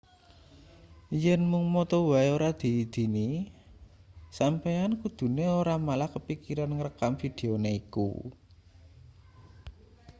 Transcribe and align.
yen 1.23 1.41
mung 1.51 1.65
moto 1.75 1.97
wae 2.11 2.27
ora 2.37 2.49
diidini 2.61 3.27
sampeyan 4.37 4.91
kudune 5.01 5.45
ora 5.59 5.73
malah 5.87 6.09
kepikiran 6.15 6.71
ngrekam 6.75 7.13
videone 7.21 7.69
iku 7.81 8.07